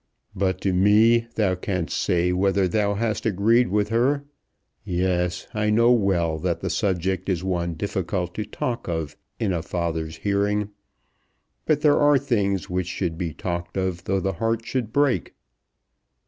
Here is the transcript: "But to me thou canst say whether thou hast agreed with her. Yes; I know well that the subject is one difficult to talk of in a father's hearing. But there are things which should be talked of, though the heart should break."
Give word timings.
"But 0.33 0.59
to 0.61 0.73
me 0.73 1.27
thou 1.35 1.53
canst 1.53 1.95
say 1.95 2.31
whether 2.33 2.67
thou 2.67 2.95
hast 2.95 3.27
agreed 3.27 3.67
with 3.67 3.89
her. 3.89 4.23
Yes; 4.83 5.45
I 5.53 5.69
know 5.69 5.91
well 5.91 6.39
that 6.39 6.61
the 6.61 6.71
subject 6.71 7.29
is 7.29 7.43
one 7.43 7.75
difficult 7.75 8.33
to 8.33 8.43
talk 8.43 8.87
of 8.87 9.15
in 9.39 9.53
a 9.53 9.61
father's 9.61 10.15
hearing. 10.17 10.71
But 11.67 11.81
there 11.81 11.99
are 11.99 12.17
things 12.17 12.67
which 12.67 12.87
should 12.87 13.15
be 13.15 13.31
talked 13.31 13.77
of, 13.77 14.05
though 14.05 14.19
the 14.19 14.33
heart 14.41 14.65
should 14.65 14.91
break." 14.91 15.35